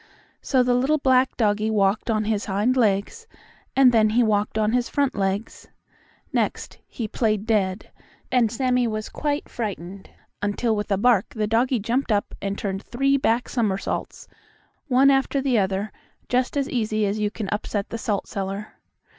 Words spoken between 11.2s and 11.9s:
the doggie